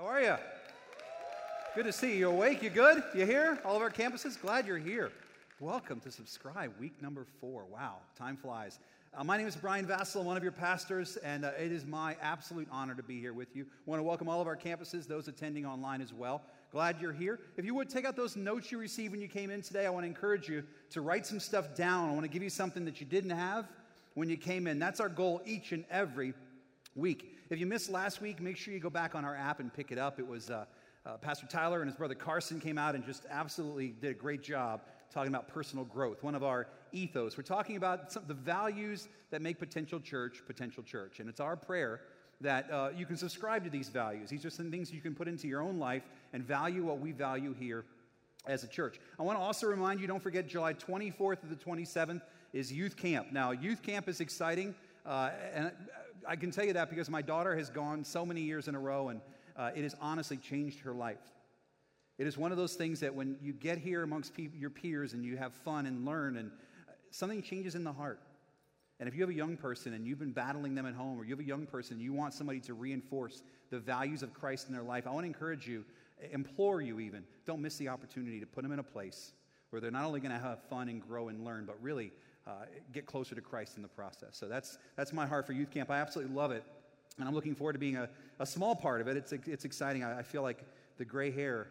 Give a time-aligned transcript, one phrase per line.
[0.00, 0.36] How are you?
[1.74, 2.20] Good to see you.
[2.20, 2.62] You awake?
[2.62, 3.02] You good?
[3.14, 3.58] You here?
[3.66, 4.40] All of our campuses?
[4.40, 5.12] Glad you're here.
[5.60, 7.66] Welcome to Subscribe, week number four.
[7.70, 8.78] Wow, time flies.
[9.14, 11.84] Uh, my name is Brian Vasil, I'm one of your pastors, and uh, it is
[11.84, 13.66] my absolute honor to be here with you.
[13.84, 16.40] Want to welcome all of our campuses, those attending online as well.
[16.72, 17.38] Glad you're here.
[17.58, 19.90] If you would take out those notes you received when you came in today, I
[19.90, 22.08] want to encourage you to write some stuff down.
[22.08, 23.68] I want to give you something that you didn't have
[24.14, 24.78] when you came in.
[24.78, 26.32] That's our goal each and every
[26.96, 27.36] week.
[27.50, 29.90] If you missed last week, make sure you go back on our app and pick
[29.90, 30.20] it up.
[30.20, 30.66] It was uh,
[31.04, 34.40] uh, Pastor Tyler and his brother Carson came out and just absolutely did a great
[34.40, 37.36] job talking about personal growth, one of our ethos.
[37.36, 41.18] We're talking about some, the values that make potential church potential church.
[41.18, 42.02] And it's our prayer
[42.40, 44.30] that uh, you can subscribe to these values.
[44.30, 47.10] These are some things you can put into your own life and value what we
[47.10, 47.84] value here
[48.46, 49.00] as a church.
[49.18, 52.22] I want to also remind you don't forget July 24th to the 27th
[52.52, 53.32] is youth camp.
[53.32, 54.72] Now, youth camp is exciting.
[55.04, 55.72] Uh, and
[56.30, 58.78] I can tell you that because my daughter has gone so many years in a
[58.78, 59.20] row, and
[59.56, 61.18] uh, it has honestly changed her life.
[62.18, 65.12] It is one of those things that when you get here amongst pe- your peers
[65.12, 66.52] and you have fun and learn, and
[66.88, 68.20] uh, something changes in the heart.
[69.00, 71.24] And if you have a young person and you've been battling them at home, or
[71.24, 74.68] you have a young person and you want somebody to reinforce the values of Christ
[74.68, 75.84] in their life, I want to encourage you,
[76.30, 79.32] implore you even, don't miss the opportunity to put them in a place
[79.70, 82.12] where they're not only going to have fun and grow and learn, but really
[82.50, 84.30] uh, get closer to Christ in the process.
[84.32, 85.90] So that's, that's my heart for youth camp.
[85.90, 86.64] I absolutely love it.
[87.18, 89.16] And I'm looking forward to being a, a small part of it.
[89.16, 90.02] It's, it's exciting.
[90.02, 90.64] I, I feel like
[90.98, 91.68] the gray hair,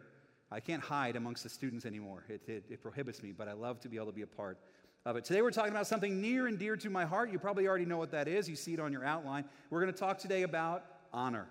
[0.51, 2.23] I can't hide amongst the students anymore.
[2.29, 4.57] It, it, it prohibits me, but I love to be able to be a part
[5.05, 5.25] of it.
[5.25, 7.31] Today we're talking about something near and dear to my heart.
[7.31, 8.47] You probably already know what that is.
[8.47, 9.45] You see it on your outline.
[9.69, 11.47] We're going to talk today about honor.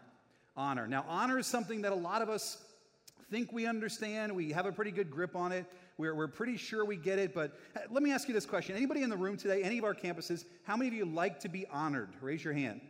[0.57, 0.87] Honor.
[0.87, 2.59] Now, honor is something that a lot of us
[3.31, 4.35] think we understand.
[4.35, 5.67] We have a pretty good grip on it.
[5.99, 8.77] We're, we're pretty sure we get it, but uh, let me ask you this question.
[8.77, 11.49] Anybody in the room today, any of our campuses, how many of you like to
[11.49, 12.09] be honored?
[12.21, 12.81] Raise your hand.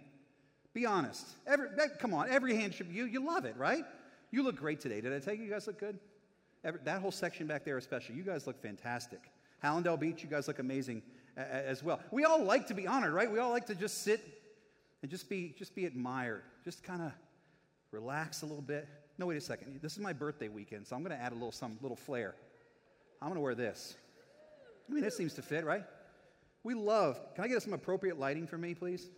[0.74, 1.26] Be honest.
[1.46, 3.84] Every, eh, come on, every hand should be, you, you love it, right?
[4.30, 5.00] You look great today.
[5.00, 5.98] Did I tell you you guys look good?
[6.62, 9.20] Every, that whole section back there, especially, you guys look fantastic.
[9.64, 11.02] Hallandale Beach, you guys look amazing
[11.36, 12.00] as well.
[12.10, 13.30] We all like to be honored, right?
[13.30, 14.20] We all like to just sit
[15.02, 17.12] and just be, just be admired, just kind of
[17.90, 18.86] relax a little bit.
[19.16, 19.80] No, wait a second.
[19.80, 22.34] This is my birthday weekend, so I'm going to add a little some little flair.
[23.20, 23.96] I'm going to wear this.
[24.88, 25.84] I mean, this seems to fit, right?
[26.62, 27.20] We love.
[27.34, 29.08] Can I get some appropriate lighting for me, please?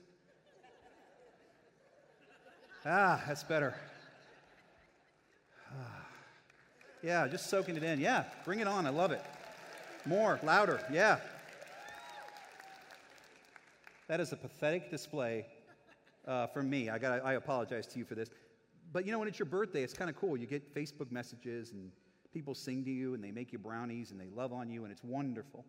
[2.84, 3.74] Ah, that's better.
[7.02, 8.00] yeah, just soaking it in.
[8.00, 8.86] Yeah, bring it on.
[8.86, 9.22] I love it.
[10.06, 10.80] More, louder.
[10.90, 11.18] Yeah.
[14.08, 15.46] That is a pathetic display
[16.26, 16.88] uh, me.
[16.88, 18.30] I, got I apologize to you for this.
[18.92, 20.36] But you know, when it's your birthday, it's kind of cool.
[20.36, 21.92] You get Facebook messages and
[22.32, 24.92] People sing to you and they make you brownies and they love on you, and
[24.92, 25.64] it's wonderful.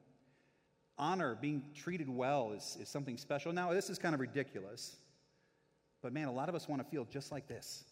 [0.98, 3.52] Honor, being treated well, is, is something special.
[3.52, 4.98] Now, this is kind of ridiculous,
[6.02, 7.86] but man, a lot of us want to feel just like this.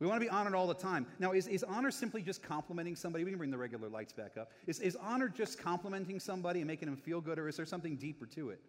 [0.00, 1.06] We want to be honored all the time.
[1.18, 3.24] Now, is, is honor simply just complimenting somebody?
[3.24, 4.50] We can bring the regular lights back up.
[4.66, 7.96] Is, is honor just complimenting somebody and making them feel good, or is there something
[7.96, 8.60] deeper to it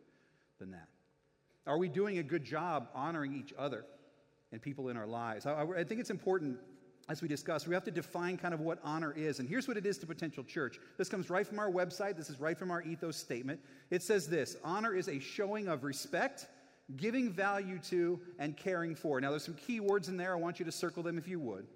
[0.59, 0.87] than that?
[1.65, 3.85] Are we doing a good job honoring each other
[4.51, 5.45] and people in our lives?
[5.45, 6.59] I, I think it's important
[7.07, 9.39] as we discussed, we have to define kind of what honor is.
[9.39, 10.79] And here's what it is to potential church.
[10.97, 12.17] This comes right from our website.
[12.17, 13.59] This is right from our ethos statement.
[13.91, 16.47] It says this honor is a showing of respect,
[16.97, 19.21] giving value to, and caring for.
[19.21, 20.33] Now, there's some key words in there.
[20.33, 21.67] I want you to circle them if you would.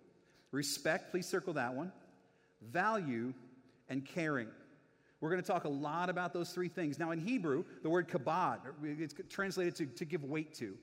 [0.51, 1.91] Respect, please circle that one.
[2.72, 3.34] Value
[3.88, 4.47] and caring.
[5.22, 6.97] We're going to talk a lot about those three things.
[6.97, 10.75] Now, in Hebrew, the word kabod, it's translated to, to give weight to.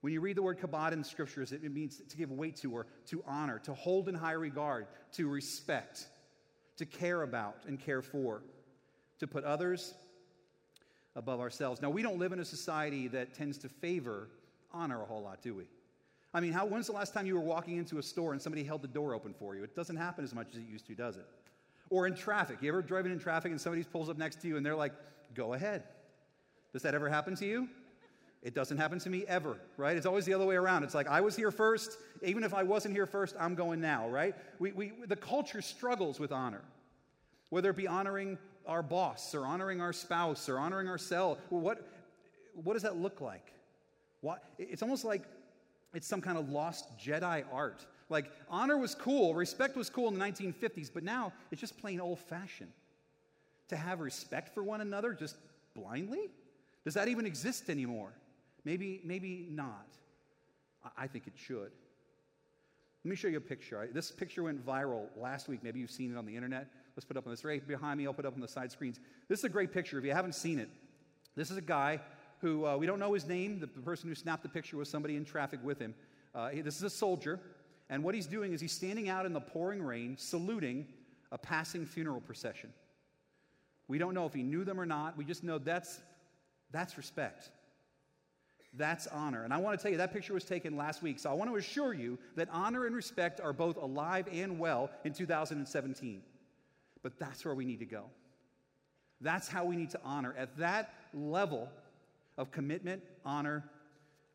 [0.00, 2.86] When you read the word kabod in scriptures, it means to give weight to or
[3.06, 6.06] to honor, to hold in high regard, to respect,
[6.78, 8.42] to care about and care for,
[9.18, 9.94] to put others
[11.16, 11.82] above ourselves.
[11.82, 14.28] Now, we don't live in a society that tends to favor
[14.72, 15.64] honor a whole lot, do we?
[16.32, 18.62] I mean, how, when's the last time you were walking into a store and somebody
[18.62, 19.64] held the door open for you?
[19.64, 21.26] It doesn't happen as much as it used to, does it?
[21.90, 22.58] Or in traffic.
[22.60, 24.92] You ever driving in traffic and somebody pulls up next to you and they're like,
[25.34, 25.82] go ahead?
[26.72, 27.68] Does that ever happen to you?
[28.42, 29.96] It doesn't happen to me ever, right?
[29.96, 30.82] It's always the other way around.
[30.82, 31.98] It's like, I was here first.
[32.22, 34.34] Even if I wasn't here first, I'm going now, right?
[34.58, 36.62] We, we, the culture struggles with honor,
[37.50, 41.40] whether it be honoring our boss or honoring our spouse or honoring ourselves.
[41.50, 41.86] What,
[42.54, 43.52] what does that look like?
[44.22, 45.22] What, it's almost like
[45.92, 47.84] it's some kind of lost Jedi art.
[48.08, 52.00] Like, honor was cool, respect was cool in the 1950s, but now it's just plain
[52.00, 52.72] old fashioned.
[53.68, 55.36] To have respect for one another just
[55.76, 56.30] blindly?
[56.84, 58.12] Does that even exist anymore?
[58.64, 59.86] Maybe, maybe not.
[60.96, 61.70] I think it should.
[63.04, 63.88] Let me show you a picture.
[63.92, 65.60] This picture went viral last week.
[65.62, 66.68] Maybe you've seen it on the internet.
[66.94, 68.06] Let's put it up on this right behind me.
[68.06, 69.00] I'll put it up on the side screens.
[69.28, 69.98] This is a great picture.
[69.98, 70.68] If you haven't seen it,
[71.34, 72.00] this is a guy
[72.40, 73.58] who uh, we don't know his name.
[73.60, 75.94] The, person who snapped the picture was somebody in traffic with him.
[76.34, 77.40] Uh, this is a soldier,
[77.88, 80.86] And what he's doing is he's standing out in the pouring rain, saluting
[81.32, 82.72] a passing funeral procession.
[83.88, 85.16] We don't know if he knew them or not.
[85.16, 86.00] We just know that's,
[86.70, 87.50] that's respect.
[88.74, 89.42] That's honor.
[89.42, 91.18] And I want to tell you, that picture was taken last week.
[91.18, 94.90] So I want to assure you that honor and respect are both alive and well
[95.04, 96.22] in 2017.
[97.02, 98.04] But that's where we need to go.
[99.20, 101.68] That's how we need to honor at that level
[102.38, 103.64] of commitment, honor,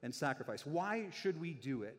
[0.04, 0.66] and sacrifice.
[0.66, 1.98] Why should we do it?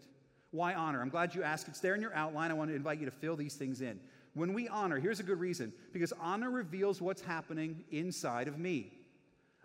[0.51, 1.01] Why honor?
[1.01, 1.69] I'm glad you asked.
[1.69, 2.51] It's there in your outline.
[2.51, 3.99] I want to invite you to fill these things in.
[4.35, 8.93] When we honor, here's a good reason because honor reveals what's happening inside of me.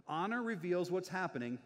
[0.08, 1.60] Honor reveals what's happening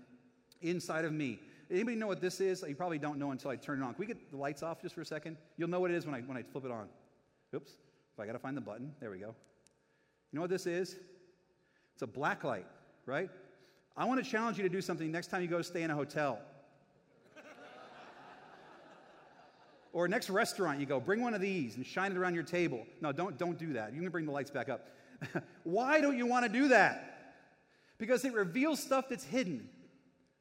[0.62, 1.40] inside of me.
[1.72, 2.64] Anybody know what this is?
[2.68, 3.94] You probably don't know until I turn it on.
[3.94, 5.38] Can we get the lights off just for a second?
[5.58, 6.88] You'll know what it is when I, when I flip it on.
[7.56, 7.72] Oops.
[7.72, 8.94] If I got to find the button.
[9.00, 9.36] There we go.
[10.32, 10.96] You know what this is?
[11.94, 12.68] It's a black light,
[13.06, 13.30] right?
[13.98, 15.96] I want to challenge you to do something next time you go stay in a
[15.96, 16.40] hotel.
[19.94, 22.86] or next restaurant you go, bring one of these and shine it around your table.
[23.02, 23.94] No, don't, don't do that.
[23.94, 24.88] You can bring the lights back up.
[25.64, 27.16] Why don't you want to do that?
[27.98, 29.70] Because it reveals stuff that's hidden,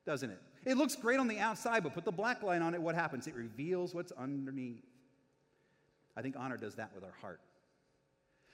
[0.06, 0.40] doesn't it?
[0.64, 3.26] It looks great on the outside, but put the black light on it, what happens?
[3.26, 4.84] It reveals what's underneath.
[6.16, 7.40] I think honor does that with our heart.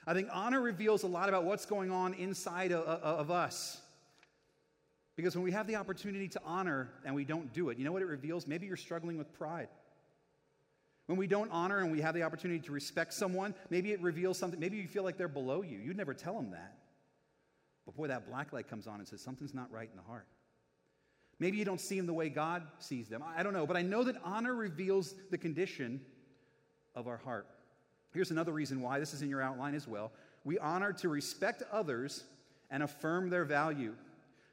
[0.06, 3.80] I think honor reveals a lot about what's going on inside of, of, us.
[5.14, 7.92] Because when we have the opportunity to honor and we don't do it, you know
[7.92, 8.46] what it reveals?
[8.46, 9.68] Maybe you're struggling with pride.
[11.06, 14.38] When we don't honor and we have the opportunity to respect someone, maybe it reveals
[14.38, 14.58] something.
[14.58, 15.78] Maybe you feel like they're below you.
[15.78, 16.78] You'd never tell them that.
[17.84, 20.26] But boy, that black light comes on and says something's not right in the heart.
[21.40, 23.24] Maybe you don't see them the way God sees them.
[23.36, 23.66] I don't know.
[23.66, 26.02] But I know that honor reveals the condition
[26.94, 27.46] of our heart.
[28.12, 30.12] Here's another reason why this is in your outline as well.
[30.44, 32.24] We honor to respect others
[32.70, 33.94] and affirm their value.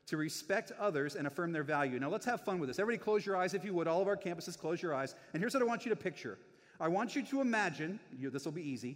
[0.07, 1.99] To respect others and affirm their value.
[1.99, 2.79] Now, let's have fun with this.
[2.79, 3.87] Everybody, close your eyes if you would.
[3.87, 5.13] All of our campuses, close your eyes.
[5.33, 6.37] And here's what I want you to picture
[6.79, 8.95] I want you to imagine, this will be easy,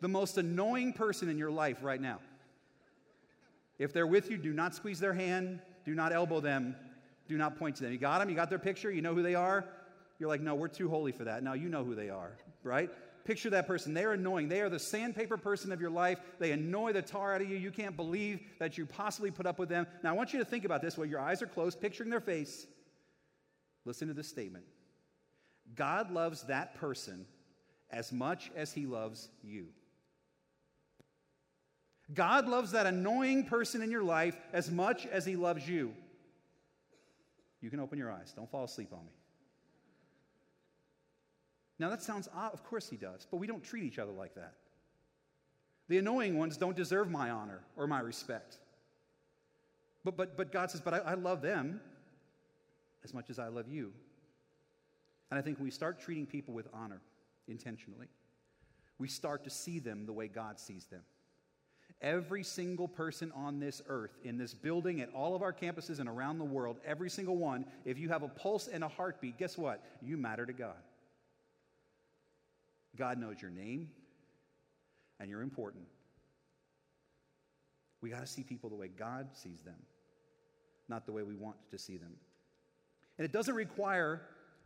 [0.00, 2.18] the most annoying person in your life right now.
[3.78, 6.74] If they're with you, do not squeeze their hand, do not elbow them,
[7.28, 7.92] do not point to them.
[7.92, 8.28] You got them?
[8.28, 8.90] You got their picture?
[8.90, 9.64] You know who they are?
[10.18, 11.42] You're like, no, we're too holy for that.
[11.42, 12.90] Now you know who they are, right?
[13.24, 13.94] Picture that person.
[13.94, 14.48] They are annoying.
[14.48, 16.18] They are the sandpaper person of your life.
[16.38, 17.56] They annoy the tar out of you.
[17.56, 19.86] You can't believe that you possibly put up with them.
[20.02, 22.20] Now, I want you to think about this while your eyes are closed, picturing their
[22.20, 22.66] face.
[23.86, 24.64] Listen to this statement
[25.74, 27.26] God loves that person
[27.90, 29.66] as much as he loves you.
[32.12, 35.94] God loves that annoying person in your life as much as he loves you.
[37.64, 38.34] You can open your eyes.
[38.36, 39.12] Don't fall asleep on me.
[41.78, 42.52] Now, that sounds odd.
[42.52, 44.52] Of course he does, but we don't treat each other like that.
[45.88, 48.58] The annoying ones don't deserve my honor or my respect.
[50.04, 51.80] But, but, but God says, But I, I love them
[53.02, 53.92] as much as I love you.
[55.30, 57.00] And I think when we start treating people with honor
[57.48, 58.08] intentionally,
[58.98, 61.00] we start to see them the way God sees them.
[62.04, 66.08] Every single person on this earth, in this building, at all of our campuses and
[66.08, 69.56] around the world, every single one, if you have a pulse and a heartbeat, guess
[69.56, 69.82] what?
[70.02, 70.76] You matter to God.
[72.94, 73.88] God knows your name
[75.18, 75.84] and you're important.
[78.02, 79.78] We got to see people the way God sees them,
[80.90, 82.12] not the way we want to see them.
[83.16, 84.20] And it doesn't require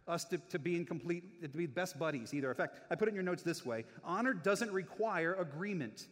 [0.09, 2.49] us to, to be in complete, to be best buddies either.
[2.49, 6.09] In fact, I put it in your notes this way honor doesn't require agreement.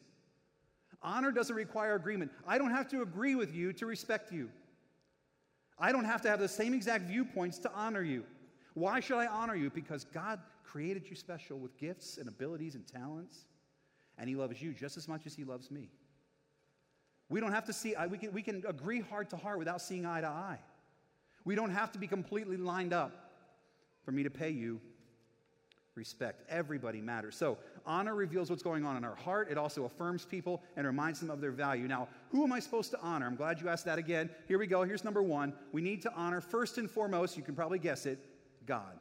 [1.07, 2.33] Honor doesn't require agreement.
[2.47, 4.51] I don't have to agree with you to respect you.
[5.79, 8.25] I don't have to have the same exact viewpoints to honor you.
[8.75, 9.71] Why should I honor you?
[9.71, 13.45] Because God created you special with gifts and abilities and talents,
[14.19, 15.89] and He loves you just as much as He loves me.
[17.29, 20.07] We don't have to see, we can, we can agree heart to heart without seeing
[20.07, 20.59] eye to eye.
[21.45, 23.31] We don't have to be completely lined up
[24.05, 24.81] for me to pay you
[25.97, 26.43] respect.
[26.49, 27.37] Everybody matters.
[27.37, 29.51] So, honor reveals what's going on in our heart.
[29.51, 31.89] It also affirms people and reminds them of their value.
[31.89, 33.27] Now, who am I supposed to honor?
[33.27, 34.31] I'm glad you asked that again.
[34.47, 34.83] Here we go.
[34.83, 35.53] Here's number one.
[35.73, 38.19] We need to honor, first and foremost, you can probably guess it,
[38.67, 39.01] God.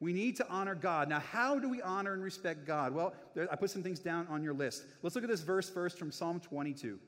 [0.00, 1.08] We need to honor God.
[1.08, 2.92] Now, how do we honor and respect God?
[2.92, 4.84] Well, there, I put some things down on your list.
[5.02, 6.98] Let's look at this verse first from Psalm 22.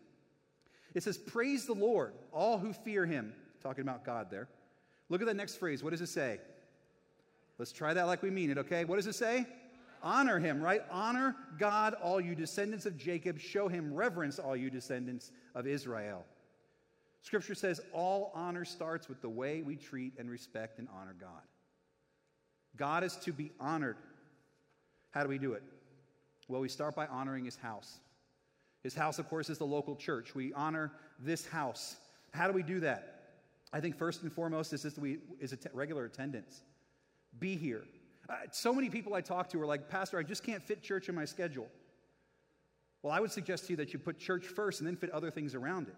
[0.94, 3.34] It says, Praise the Lord, all who fear him.
[3.62, 4.48] Talking about God there.
[5.08, 5.82] Look at that next phrase.
[5.82, 6.38] What does it say?
[7.58, 8.84] Let's try that like we mean it, okay?
[8.84, 9.46] What does it say?
[10.02, 10.82] Honor him, right?
[10.90, 13.38] Honor God, all you descendants of Jacob.
[13.38, 16.24] Show him reverence, all you descendants of Israel.
[17.22, 21.42] Scripture says all honor starts with the way we treat and respect and honor God.
[22.76, 23.96] God is to be honored.
[25.10, 25.62] How do we do it?
[26.46, 27.98] Well, we start by honoring his house.
[28.82, 30.34] His house, of course, is the local church.
[30.34, 31.96] We honor this house.
[32.32, 33.30] How do we do that?
[33.72, 36.62] I think first and foremost is, this we, is regular attendance.
[37.38, 37.82] Be here.
[38.28, 41.08] Uh, so many people I talk to are like, Pastor, I just can't fit church
[41.08, 41.68] in my schedule.
[43.02, 45.30] Well, I would suggest to you that you put church first and then fit other
[45.30, 45.94] things around it.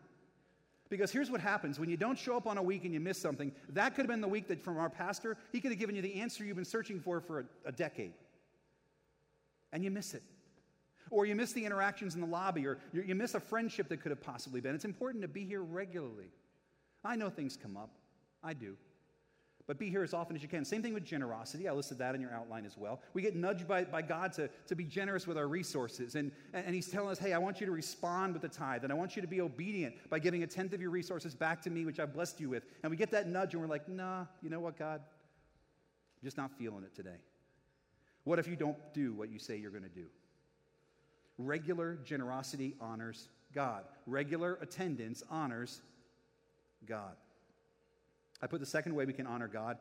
[0.90, 3.18] Because here's what happens when you don't show up on a week and you miss
[3.18, 5.94] something, that could have been the week that from our pastor, he could have given
[5.94, 8.12] you the answer you've been searching for for a, a decade.
[9.72, 10.22] And you miss it.
[11.10, 14.02] Or you miss the interactions in the lobby, or you, you miss a friendship that
[14.02, 14.74] could have possibly been.
[14.74, 16.28] It's important to be here regularly.
[17.04, 17.90] I know things come up,
[18.42, 18.76] I do
[19.68, 20.64] but be here as often as you can.
[20.64, 21.68] Same thing with generosity.
[21.68, 23.02] I listed that in your outline as well.
[23.12, 26.14] We get nudged by, by God to, to be generous with our resources.
[26.14, 28.92] And, and He's telling us, hey, I want you to respond with the tithe, and
[28.92, 31.70] I want you to be obedient by giving a tenth of your resources back to
[31.70, 32.64] me, which I've blessed you with.
[32.82, 35.02] And we get that nudge, and we're like, nah, you know what, God?
[35.02, 37.20] I'm just not feeling it today.
[38.24, 40.06] What if you don't do what you say you're going to do?
[41.36, 45.82] Regular generosity honors God, regular attendance honors
[46.86, 47.16] God.
[48.40, 49.78] I put the second way we can honor God,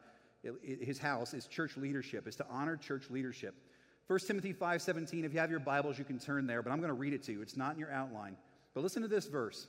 [0.63, 3.55] his house, is church leadership, is to honor church leadership.
[4.07, 6.89] 1 Timothy 5:17, if you have your Bibles, you can turn there, but I'm going
[6.89, 7.41] to read it to you.
[7.41, 8.37] It's not in your outline.
[8.73, 9.67] But listen to this verse.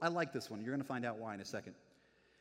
[0.00, 0.60] I like this one.
[0.60, 1.74] You're going to find out why in a second.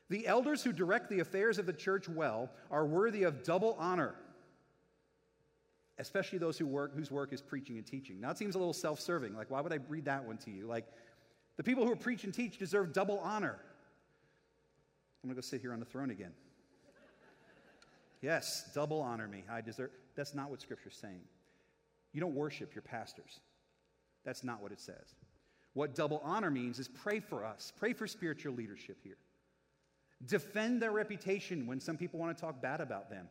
[0.09, 4.15] The elders who direct the affairs of the church well are worthy of double honor,
[5.99, 8.19] especially those who work, whose work is preaching and teaching.
[8.19, 9.35] Now, it seems a little self serving.
[9.35, 10.67] Like, why would I read that one to you?
[10.67, 10.85] Like,
[11.55, 13.57] the people who preach and teach deserve double honor.
[15.23, 16.31] I'm going to go sit here on the throne again.
[18.21, 19.43] yes, double honor me.
[19.49, 19.91] I deserve.
[20.15, 21.21] That's not what Scripture's saying.
[22.13, 23.39] You don't worship your pastors.
[24.25, 25.15] That's not what it says.
[25.73, 29.17] What double honor means is pray for us, pray for spiritual leadership here.
[30.25, 33.27] Defend their reputation when some people want to talk bad about them.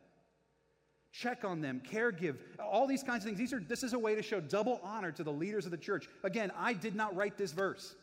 [1.13, 3.37] Check on them, care give, all these kinds of things.
[3.37, 5.77] These are, this is a way to show double honor to the leaders of the
[5.77, 6.07] church.
[6.23, 7.95] Again, I did not write this verse.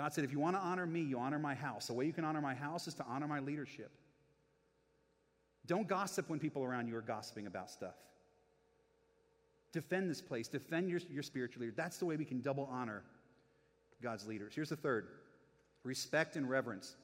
[0.00, 1.88] God said, if you want to honor me, you honor my house.
[1.88, 3.90] The way you can honor my house is to honor my leadership.
[5.66, 7.96] Don't gossip when people around you are gossiping about stuff.
[9.74, 11.74] Defend this place, defend your, your spiritual leader.
[11.76, 13.02] That's the way we can double honor
[14.02, 14.54] God's leaders.
[14.54, 15.06] Here's the third
[15.84, 16.96] respect and reverence.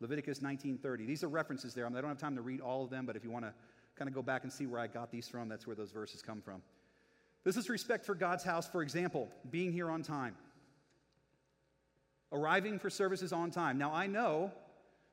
[0.00, 1.06] Leviticus 19:30.
[1.06, 1.86] These are references there.
[1.86, 3.44] I, mean, I don't have time to read all of them, but if you want
[3.44, 3.54] to
[3.94, 6.20] kind of go back and see where I got these from, that's where those verses
[6.20, 6.62] come from.
[7.44, 8.66] This is respect for God's house.
[8.66, 10.34] For example, being here on time
[12.32, 13.78] arriving for services on time.
[13.78, 14.52] Now, I know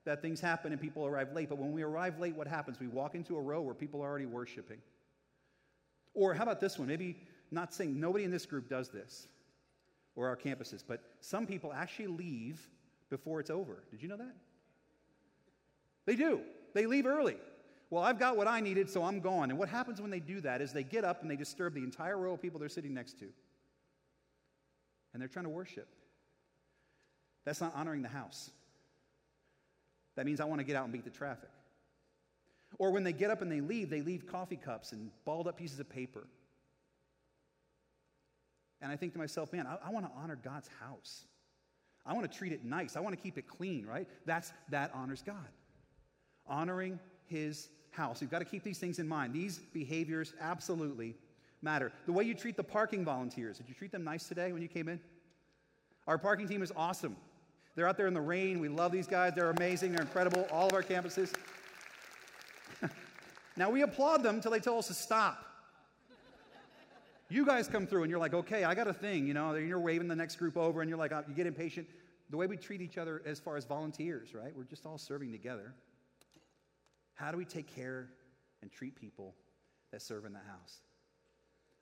[0.06, 2.80] that things happen and people arrive late, but when we arrive late, what happens?
[2.80, 4.78] We walk into a row where people are already worshiping.
[6.14, 6.88] Or how about this one?
[6.88, 7.18] Maybe
[7.52, 9.28] not saying nobody in this group does this
[10.16, 12.70] or our campuses, but some people actually leave
[13.10, 13.84] before it's over.
[13.92, 14.36] Did you know that?
[16.06, 16.42] They do.
[16.74, 17.38] They leave early.
[17.90, 19.50] Well, I've got what I needed, so I'm gone.
[19.50, 21.84] And what happens when they do that is they get up and they disturb the
[21.84, 23.28] entire row of people they're sitting next to.
[25.14, 25.88] And they're trying to worship.
[27.48, 28.52] That's not honoring the house.
[30.18, 31.48] That means I want to get out and beat the traffic.
[32.78, 35.58] Or when they get up and they leave, they leave coffee cups and balled up
[35.58, 36.28] pieces of paper.
[38.82, 41.24] And I think to myself, man, I, I want to honor God's house.
[42.06, 42.98] I want to treat it nice.
[42.98, 44.10] I want to keep it clean, right?
[44.26, 45.48] That's that honors God.
[46.48, 48.22] Honoring his house.
[48.22, 49.34] You've got to keep these things in mind.
[49.34, 51.16] These behaviors absolutely
[51.62, 51.94] matter.
[52.08, 54.68] The way you treat the parking volunteers, did you treat them nice today when you
[54.68, 55.00] came in?
[56.08, 57.16] Our parking team is awesome.
[57.78, 58.60] They're out there in the rain.
[58.60, 59.34] We love these guys.
[59.36, 59.92] They're amazing.
[59.92, 60.48] They're incredible.
[60.52, 61.32] All of our campuses.
[63.56, 65.46] now we applaud them until they tell us to stop.
[67.30, 69.80] You guys come through and you're like, okay, I got a thing, you know, you're
[69.80, 71.88] waving the next group over and you're like, uh, you get impatient.
[72.32, 74.56] The way we treat each other as far as volunteers, right?
[74.56, 75.74] We're just all serving together.
[77.14, 78.10] How do we take care
[78.64, 79.36] and treat people
[79.92, 80.78] that serve in the house?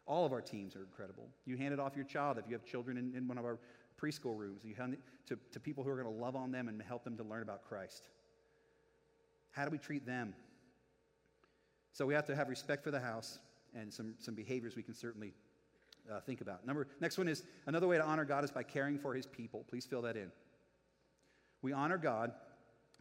[0.07, 1.29] All of our teams are incredible.
[1.45, 3.59] You hand it off your child if you have children in, in one of our
[4.05, 4.75] preschool rooms, you
[5.27, 7.41] to, to people who are going to love on them and help them to learn
[7.41, 8.07] about Christ.
[9.51, 10.33] How do we treat them?
[11.93, 13.39] So we have to have respect for the house
[13.73, 15.33] and some, some behaviors we can certainly
[16.11, 16.65] uh, think about.
[16.67, 19.65] Number, next one is another way to honor God is by caring for his people.
[19.69, 20.31] Please fill that in.
[21.61, 22.31] We honor God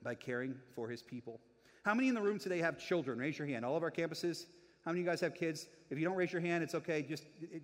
[0.02, 1.40] by caring for his people.
[1.84, 3.18] How many in the room today have children?
[3.18, 3.64] Raise your hand.
[3.64, 4.46] All of our campuses.
[4.84, 5.66] How many of you guys have kids?
[5.90, 7.02] If you don't raise your hand, it's okay.
[7.02, 7.62] Just it,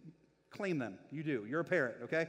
[0.50, 0.98] claim them.
[1.10, 1.46] You do.
[1.48, 2.28] You're a parent, okay?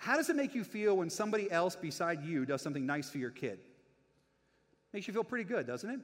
[0.00, 3.18] How does it make you feel when somebody else beside you does something nice for
[3.18, 3.58] your kid?
[4.94, 6.00] Makes you feel pretty good, doesn't it?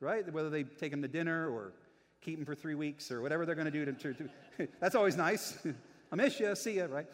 [0.00, 0.30] Right?
[0.32, 1.72] Whether they take them to dinner or
[2.20, 4.28] keep them for three weeks or whatever they're going to do to, to,
[4.80, 5.64] that's always nice.
[6.12, 6.56] I miss you.
[6.56, 7.06] See you, right?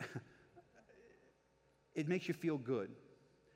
[1.94, 2.88] it makes you feel good.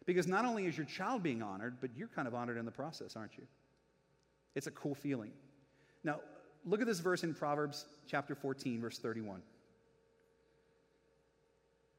[0.04, 2.70] Because not only is your child being honored, but you're kind of honored in the
[2.70, 3.44] process, aren't you?
[4.54, 5.30] It's a cool feeling.
[6.04, 6.20] Now,
[6.66, 9.40] look at this verse in Proverbs chapter 14, verse 31.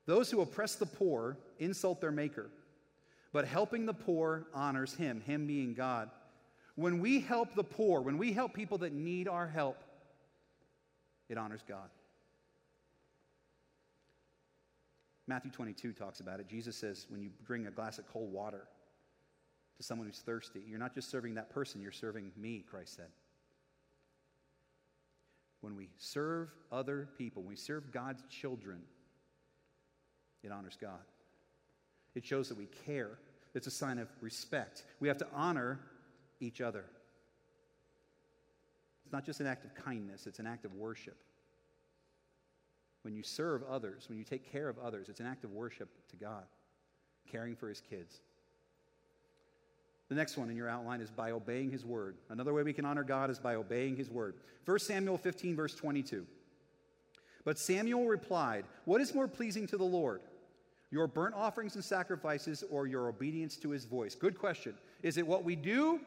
[0.05, 2.49] Those who oppress the poor insult their maker,
[3.31, 6.09] but helping the poor honors him, him being God.
[6.75, 9.83] When we help the poor, when we help people that need our help,
[11.29, 11.89] it honors God.
[15.27, 16.47] Matthew 22 talks about it.
[16.49, 18.67] Jesus says, when you bring a glass of cold water
[19.77, 23.07] to someone who's thirsty, you're not just serving that person, you're serving me, Christ said.
[25.61, 28.81] When we serve other people, when we serve God's children,
[30.43, 30.99] it honors God.
[32.15, 33.19] It shows that we care.
[33.53, 34.83] It's a sign of respect.
[34.99, 35.79] We have to honor
[36.39, 36.85] each other.
[39.05, 41.17] It's not just an act of kindness, it's an act of worship.
[43.03, 45.89] When you serve others, when you take care of others, it's an act of worship
[46.11, 46.43] to God,
[47.31, 48.21] caring for his kids.
[50.07, 52.17] The next one in your outline is by obeying his word.
[52.29, 54.35] Another way we can honor God is by obeying his word.
[54.65, 56.27] 1 Samuel 15, verse 22.
[57.43, 60.21] But Samuel replied, What is more pleasing to the Lord?
[60.91, 64.13] Your burnt offerings and sacrifices or your obedience to his voice?
[64.13, 64.75] Good question.
[65.01, 66.01] Is it what we do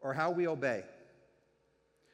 [0.00, 0.84] or how we obey?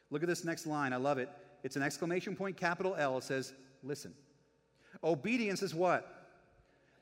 [0.09, 0.93] Look at this next line.
[0.93, 1.29] I love it.
[1.63, 3.17] It's an exclamation point, capital L.
[3.17, 4.13] It says, Listen.
[5.03, 6.09] Obedience is what?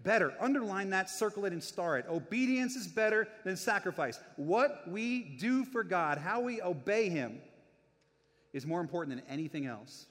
[0.04, 0.34] Better.
[0.40, 2.06] Underline that, circle it, and star it.
[2.10, 4.20] Obedience is better than sacrifice.
[4.36, 7.40] What we do for God, how we obey Him,
[8.54, 10.08] is more important than anything else.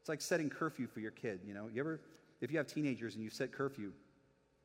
[0.00, 1.40] It's like setting curfew for your kid.
[1.44, 2.00] You know, you ever,
[2.40, 3.92] if you have teenagers and you set curfew,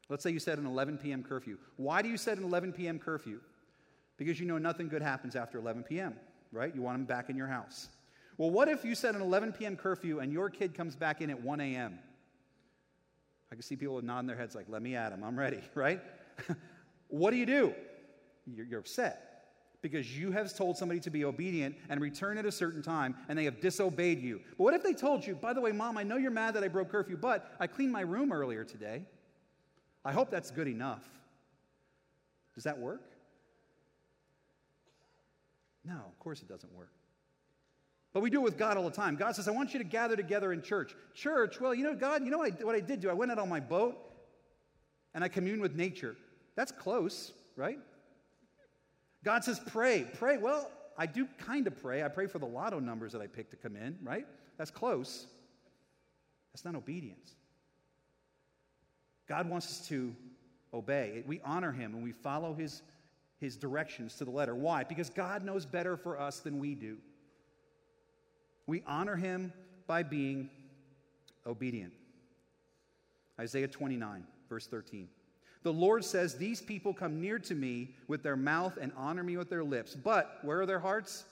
[0.10, 1.24] let's say you set an 11 p.m.
[1.24, 1.58] curfew.
[1.78, 3.00] Why do you set an 11 p.m.
[3.00, 3.40] curfew?
[4.18, 6.16] Because you know nothing good happens after 11 p.m.,
[6.52, 6.74] right?
[6.74, 7.90] You want them back in your house.
[8.38, 9.76] Well, what if you set an 11 p.m.
[9.76, 12.00] curfew and your kid comes back in at 1 a.m.?
[13.52, 16.02] I can see people nodding their heads like, let me at him, I'm ready, right?
[17.08, 17.74] what do you do?
[18.46, 19.31] You're, you're upset
[19.82, 23.38] because you have told somebody to be obedient and return at a certain time and
[23.38, 24.40] they have disobeyed you.
[24.58, 26.64] But what if they told you, by the way, mom, I know you're mad that
[26.64, 29.04] I broke curfew, but I cleaned my room earlier today.
[30.06, 31.04] I hope that's good enough.
[32.56, 33.02] Does that work?
[35.84, 36.92] No, of course it doesn't work.
[38.14, 39.16] But we do it with God all the time.
[39.16, 40.94] God says, I want you to gather together in church.
[41.14, 43.10] Church, well, you know, God, you know what I, what I did do?
[43.10, 43.98] I went out on my boat
[45.14, 46.16] and I communed with nature.
[46.56, 47.80] That's close, right?
[49.24, 50.08] God says, pray.
[50.18, 50.38] Pray.
[50.38, 52.04] Well, I do kind of pray.
[52.04, 54.26] I pray for the lotto numbers that I pick to come in, right?
[54.58, 55.28] That's close.
[56.54, 57.36] That's not obedience.
[59.28, 60.14] God wants us to
[60.74, 61.24] obey.
[61.26, 62.82] We honor him and we follow his,
[63.40, 64.56] his directions to the letter.
[64.56, 64.84] Why?
[64.84, 66.98] Because God knows better for us than we do.
[68.68, 69.54] We honor him
[69.88, 70.50] by being
[71.46, 71.94] obedient.
[73.40, 75.08] Isaiah 29, verse 13.
[75.64, 79.38] The Lord says, These people come near to me with their mouth and honor me
[79.38, 79.96] with their lips.
[79.96, 81.26] But where are their hearts?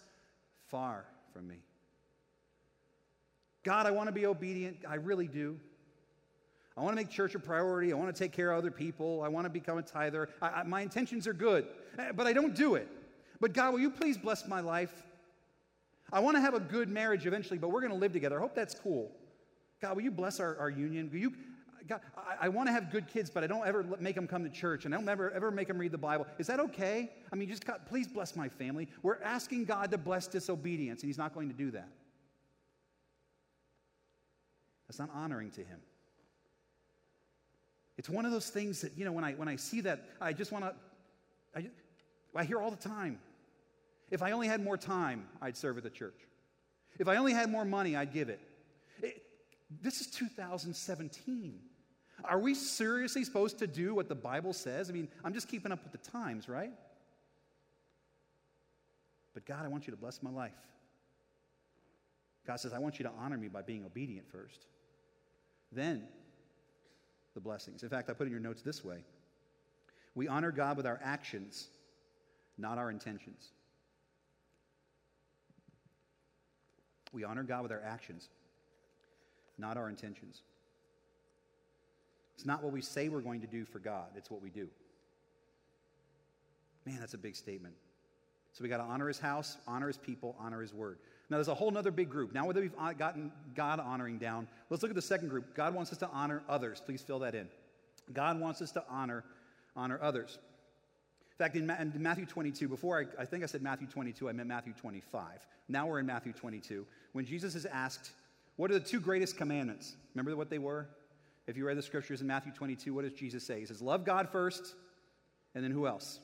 [0.68, 1.58] Far from me.
[3.64, 4.78] God, I want to be obedient.
[4.88, 5.60] I really do.
[6.78, 7.92] I want to make church a priority.
[7.92, 9.22] I want to take care of other people.
[9.22, 10.30] I want to become a tither.
[10.42, 12.88] I, I, my intentions are good, eh, but I don't do it.
[13.42, 15.04] But God, will you please bless my life?
[16.12, 18.38] I want to have a good marriage eventually, but we're going to live together.
[18.38, 19.12] I hope that's cool.
[19.82, 21.10] God, will you bless our, our union?
[21.12, 21.34] Will you,
[21.90, 24.44] God, I, I want to have good kids, but I don't ever make them come
[24.44, 26.28] to church and I don't ever, ever make them read the Bible.
[26.38, 27.12] Is that okay?
[27.34, 28.88] I mean, just God, please bless my family.
[29.02, 31.90] We're asking God to bless disobedience, and He's not going to do that.
[34.88, 35.80] That's not honoring to Him.
[37.98, 40.32] It's one of those things that, you know, when I, when I see that, I
[40.32, 40.74] just want to,
[41.56, 41.68] I,
[42.36, 43.20] I hear all the time.
[44.12, 46.16] If I only had more time, I'd serve at the church.
[47.00, 48.40] If I only had more money, I'd give it.
[49.02, 49.22] it
[49.82, 51.60] this is 2017.
[52.24, 54.90] Are we seriously supposed to do what the Bible says?
[54.90, 56.72] I mean, I'm just keeping up with the times, right?
[59.34, 60.52] But God, I want you to bless my life.
[62.46, 64.66] God says, I want you to honor me by being obedient first.
[65.72, 66.04] Then
[67.36, 67.84] the blessings.
[67.84, 69.04] In fact, I put in your notes this way
[70.16, 71.68] We honor God with our actions,
[72.58, 73.50] not our intentions.
[77.12, 78.30] We honor God with our actions,
[79.58, 80.42] not our intentions.
[82.40, 84.70] It's not what we say we're going to do for God, it's what we do.
[86.86, 87.74] Man, that's a big statement.
[88.54, 91.00] So we got to honor his house, honor his people, honor his word.
[91.30, 92.34] Now, there's a whole other big group.
[92.34, 95.54] Now, whether we've uh, gotten God honoring down, let's look at the second group.
[95.54, 96.82] God wants us to honor others.
[96.84, 97.50] Please fill that in.
[98.14, 99.26] God wants us to honor,
[99.76, 100.40] honor others.
[101.32, 104.32] In fact, in, in Matthew 22, before I, I think I said Matthew 22, I
[104.32, 105.46] meant Matthew 25.
[105.68, 106.86] Now we're in Matthew 22.
[107.12, 108.12] When Jesus is asked,
[108.56, 109.98] What are the two greatest commandments?
[110.16, 110.88] Remember what they were?
[111.50, 113.60] If you read the scriptures in Matthew 22, what does Jesus say?
[113.60, 114.76] He says, Love God first,
[115.56, 116.20] and then who else?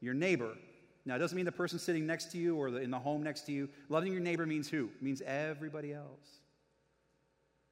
[0.00, 0.56] Your neighbor.
[1.04, 3.22] Now, it doesn't mean the person sitting next to you or the, in the home
[3.22, 3.68] next to you.
[3.90, 4.86] Loving your neighbor means who?
[4.86, 6.40] It means everybody else.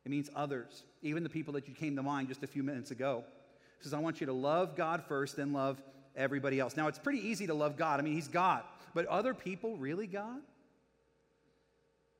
[0.05, 2.91] It means others, even the people that you came to mind just a few minutes
[2.91, 3.25] ago.
[3.79, 5.83] He says, I want you to love God first, then love
[6.15, 6.77] everybody else.
[6.77, 8.01] Now, it's pretty easy to love God.
[8.01, 8.65] I mean, He's God.
[8.93, 10.41] But other people really God?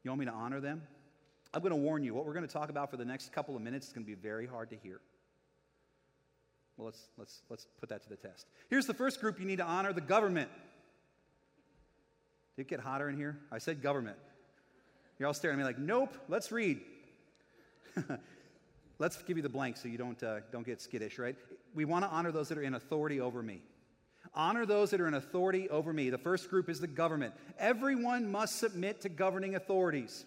[0.03, 0.83] You want me to honor them?
[1.55, 3.57] I'm going to warn you, what we're going to talk about for the next couple
[3.57, 5.01] of minutes is going to be very hard to hear.
[6.77, 8.47] Well, let's, let's, let's put that to the test.
[8.71, 10.51] Here's the first group you need to honor the government.
[12.57, 13.39] Did it get hotter in here?
[13.51, 14.17] I said government.
[15.19, 16.81] You're all staring at me like, nope, let's read.
[18.99, 21.35] let's give you the blank so you don't, uh, don't get skittish, right?
[21.75, 23.63] We want to honor those that are in authority over me.
[24.35, 26.11] Honor those that are in authority over me.
[26.11, 27.35] The first group is the government.
[27.59, 30.25] Everyone must submit to governing authorities.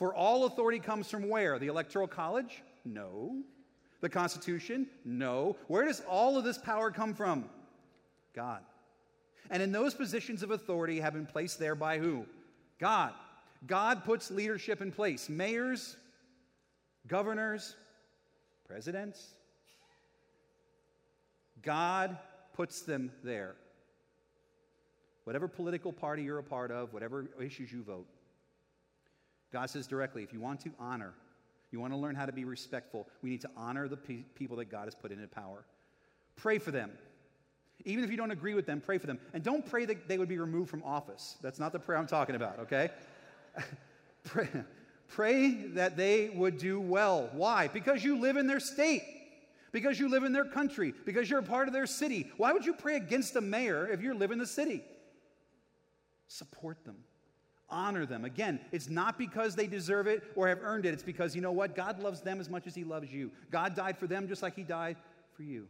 [0.00, 1.58] For all authority comes from where?
[1.58, 2.62] The Electoral College?
[2.86, 3.42] No.
[4.00, 4.86] The Constitution?
[5.04, 5.58] No.
[5.66, 7.44] Where does all of this power come from?
[8.34, 8.62] God.
[9.50, 12.24] And in those positions of authority have been placed there by who?
[12.78, 13.12] God.
[13.66, 15.98] God puts leadership in place mayors,
[17.06, 17.76] governors,
[18.66, 19.34] presidents.
[21.60, 22.16] God
[22.54, 23.54] puts them there.
[25.24, 28.06] Whatever political party you're a part of, whatever issues you vote,
[29.52, 31.12] God says directly if you want to honor,
[31.70, 34.56] you want to learn how to be respectful, we need to honor the pe- people
[34.56, 35.64] that God has put into power.
[36.36, 36.90] Pray for them.
[37.84, 39.18] Even if you don't agree with them, pray for them.
[39.32, 41.36] And don't pray that they would be removed from office.
[41.42, 42.90] That's not the prayer I'm talking about, okay?
[44.24, 44.48] pray,
[45.08, 47.30] pray that they would do well.
[47.32, 47.68] Why?
[47.68, 49.02] Because you live in their state,
[49.72, 52.30] because you live in their country, because you're a part of their city.
[52.36, 54.82] Why would you pray against a mayor if you live in the city?
[56.28, 56.96] Support them
[57.70, 58.24] honor them.
[58.24, 60.94] Again, it's not because they deserve it or have earned it.
[60.94, 61.74] It's because, you know what?
[61.74, 63.30] God loves them as much as He loves you.
[63.50, 64.96] God died for them just like He died
[65.36, 65.66] for you.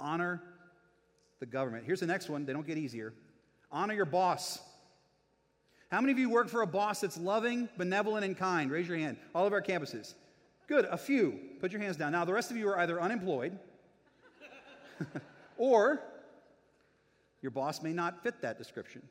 [0.00, 0.42] Honor
[1.40, 1.84] the government.
[1.84, 2.46] Here's the next one.
[2.46, 3.12] They don't get easier.
[3.70, 4.60] Honor your boss.
[5.90, 8.70] How many of you work for a boss that's loving, benevolent, and kind?
[8.70, 9.16] Raise your hand.
[9.34, 10.14] All of our campuses.
[10.66, 11.38] Good, a few.
[11.60, 12.12] Put your hands down.
[12.12, 13.58] Now, the rest of you are either unemployed
[15.58, 16.00] or
[17.42, 19.02] your boss may not fit that description.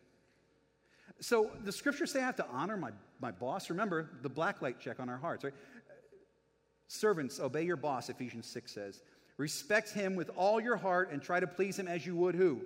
[1.20, 3.70] So the scriptures say I have to honor my, my boss.
[3.70, 5.54] Remember the black light check on our hearts, right?
[6.88, 9.02] Servants, obey your boss, Ephesians 6 says.
[9.38, 12.62] Respect him with all your heart and try to please him as you would who?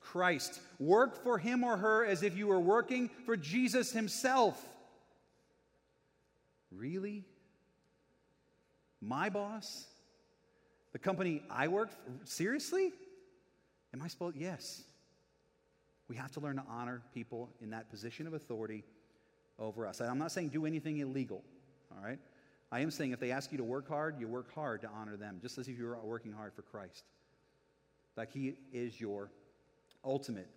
[0.00, 0.60] Christ.
[0.78, 4.62] Work for him or her as if you were working for Jesus himself.
[6.70, 7.24] Really?
[9.00, 9.86] My boss?
[10.92, 11.96] The company I work for?
[12.24, 12.92] Seriously?
[13.92, 14.36] Am I supposed?
[14.36, 14.82] Yes.
[16.10, 18.82] We have to learn to honor people in that position of authority
[19.60, 20.00] over us.
[20.00, 21.44] I'm not saying do anything illegal,
[21.96, 22.18] all right?
[22.72, 25.16] I am saying if they ask you to work hard, you work hard to honor
[25.16, 27.04] them, just as if you were working hard for Christ.
[28.16, 29.30] Like he is your
[30.04, 30.48] ultimate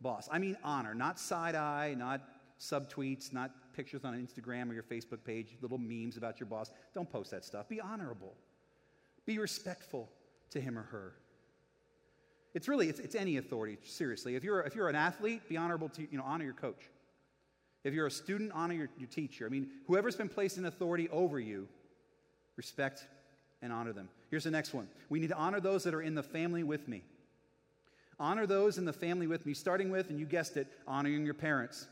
[0.00, 0.28] boss.
[0.30, 2.20] I mean honor, not side eye, not
[2.60, 6.70] subtweets, not pictures on Instagram or your Facebook page, little memes about your boss.
[6.94, 7.68] Don't post that stuff.
[7.68, 8.34] Be honorable.
[9.26, 10.08] Be respectful
[10.50, 11.14] to him or her.
[12.54, 14.34] It's really, it's, it's any authority, seriously.
[14.34, 16.90] If you're, if you're an athlete, be honorable to, you know, honor your coach.
[17.84, 19.46] If you're a student, honor your, your teacher.
[19.46, 21.68] I mean, whoever's been placed in authority over you,
[22.56, 23.06] respect
[23.62, 24.08] and honor them.
[24.30, 24.88] Here's the next one.
[25.08, 27.02] We need to honor those that are in the family with me.
[28.18, 31.34] Honor those in the family with me, starting with, and you guessed it, honoring your
[31.34, 31.86] parents.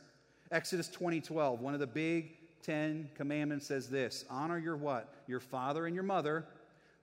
[0.51, 5.15] Exodus 20, 12, one of the big Ten Commandments says this honor your what?
[5.27, 6.45] Your father and your mother,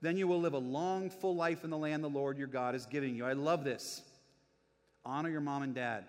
[0.02, 2.74] then you will live a long, full life in the land the Lord your God
[2.74, 3.24] is giving you.
[3.24, 4.02] I love this.
[5.04, 6.04] Honor your mom and dad.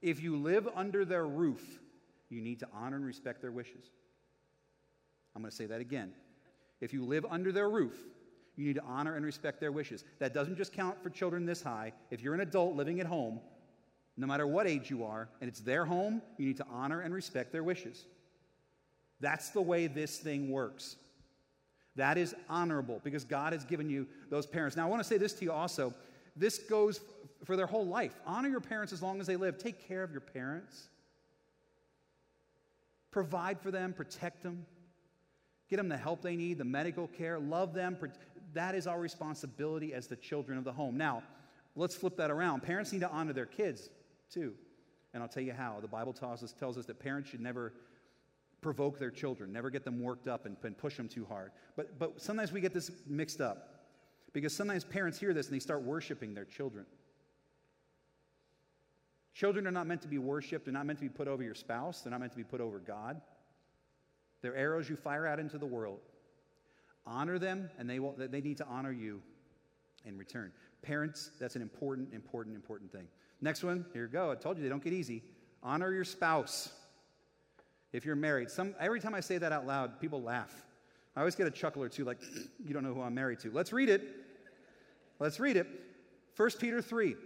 [0.00, 1.80] If you live under their roof,
[2.28, 3.84] you need to honor and respect their wishes.
[5.34, 6.12] I'm going to say that again.
[6.80, 7.96] If you live under their roof,
[8.56, 10.04] you need to honor and respect their wishes.
[10.18, 11.92] That doesn't just count for children this high.
[12.10, 13.40] If you're an adult living at home,
[14.16, 17.14] no matter what age you are, and it's their home, you need to honor and
[17.14, 18.04] respect their wishes.
[19.20, 20.96] That's the way this thing works.
[21.96, 24.76] That is honorable because God has given you those parents.
[24.76, 25.92] Now, I want to say this to you also.
[26.36, 27.00] This goes
[27.44, 28.14] for their whole life.
[28.26, 29.58] Honor your parents as long as they live.
[29.58, 30.88] Take care of your parents.
[33.10, 34.66] Provide for them, protect them,
[35.68, 37.96] get them the help they need, the medical care, love them.
[38.52, 40.96] That is our responsibility as the children of the home.
[40.96, 41.22] Now,
[41.74, 42.62] let's flip that around.
[42.62, 43.88] Parents need to honor their kids
[44.32, 44.52] too.
[45.14, 45.78] And I'll tell you how.
[45.80, 47.72] The Bible tells us, tells us that parents should never
[48.60, 51.52] provoke their children, never get them worked up and, and push them too hard.
[51.76, 53.84] But, but sometimes we get this mixed up
[54.32, 56.84] because sometimes parents hear this and they start worshiping their children.
[59.34, 61.54] Children are not meant to be worshiped, they're not meant to be put over your
[61.54, 63.20] spouse, they're not meant to be put over God.
[64.42, 66.00] They're arrows you fire out into the world.
[67.06, 69.22] Honor them, and they, will, they need to honor you
[70.04, 70.52] in return.
[70.82, 73.06] Parents, that's an important, important, important thing.
[73.40, 74.32] Next one, here you go.
[74.32, 75.22] I told you they don't get easy.
[75.62, 76.72] Honor your spouse
[77.92, 78.50] if you're married.
[78.50, 80.52] Some, every time I say that out loud, people laugh.
[81.16, 82.18] I always get a chuckle or two, like,
[82.64, 83.50] you don't know who I'm married to.
[83.50, 84.02] Let's read it.
[85.18, 85.66] Let's read it.
[86.36, 87.16] 1 Peter 3,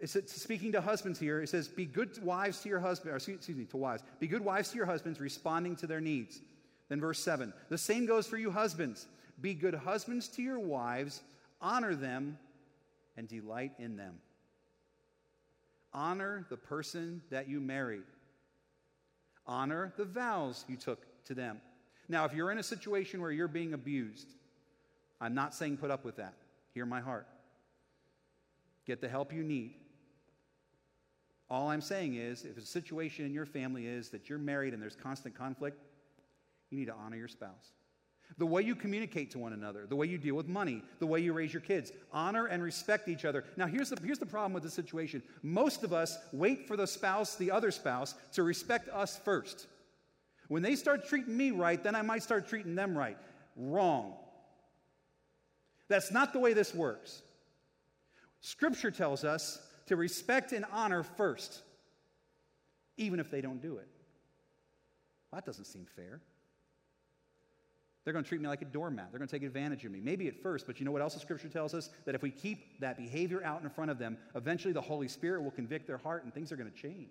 [0.00, 1.42] it's speaking to husbands here.
[1.42, 4.04] It says, Be good wives to your husband, or excuse me, to wives.
[4.20, 6.40] Be good wives to your husbands, responding to their needs.
[6.88, 7.52] Then verse 7.
[7.68, 9.06] The same goes for you husbands.
[9.40, 11.22] Be good husbands to your wives,
[11.60, 12.38] honor them,
[13.16, 14.14] and delight in them.
[15.92, 18.04] Honor the person that you married.
[19.48, 21.60] Honor the vows you took to them.
[22.08, 24.28] Now, if you're in a situation where you're being abused,
[25.20, 26.34] I'm not saying put up with that.
[26.74, 27.26] Hear my heart.
[28.86, 29.74] Get the help you need.
[31.50, 34.82] All I'm saying is, if a situation in your family is that you're married and
[34.82, 35.82] there's constant conflict,
[36.70, 37.72] you need to honor your spouse.
[38.36, 41.20] The way you communicate to one another, the way you deal with money, the way
[41.20, 43.44] you raise your kids, honor and respect each other.
[43.56, 46.86] Now, here's the, here's the problem with the situation most of us wait for the
[46.86, 49.66] spouse, the other spouse, to respect us first.
[50.48, 53.18] When they start treating me right, then I might start treating them right.
[53.56, 54.14] Wrong.
[55.88, 57.22] That's not the way this works.
[58.40, 61.62] Scripture tells us to respect and honor first,
[62.96, 63.88] even if they don't do it.
[65.30, 66.20] Well, that doesn't seem fair.
[68.08, 69.08] They're going to treat me like a doormat.
[69.10, 70.00] They're going to take advantage of me.
[70.00, 71.90] Maybe at first, but you know what else the scripture tells us?
[72.06, 75.42] That if we keep that behavior out in front of them, eventually the Holy Spirit
[75.42, 77.10] will convict their heart and things are going to change.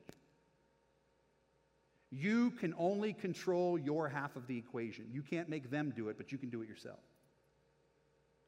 [2.10, 5.06] You can only control your half of the equation.
[5.12, 7.00] You can't make them do it, but you can do it yourself.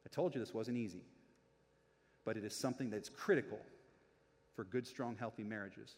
[0.04, 1.02] I told you this wasn't easy
[2.24, 3.58] but it is something that's critical
[4.54, 5.96] for good, strong, healthy marriages.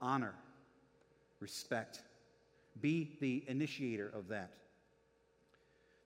[0.00, 0.34] Honor,
[1.40, 2.00] respect,
[2.80, 4.52] be the initiator of that.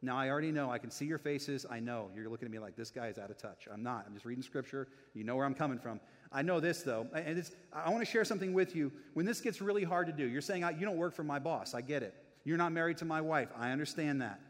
[0.03, 1.65] Now, I already know, I can see your faces.
[1.69, 3.67] I know you're looking at me like this guy is out of touch.
[3.73, 4.05] I'm not.
[4.07, 4.89] I'm just reading scripture.
[5.15, 6.01] You know where I'm coming from.
[6.31, 8.93] I know this, though, and I want to share something with you.
[9.15, 11.75] When this gets really hard to do, you're saying, You don't work for my boss.
[11.75, 12.15] I get it.
[12.45, 13.49] You're not married to my wife.
[13.57, 14.41] I understand that.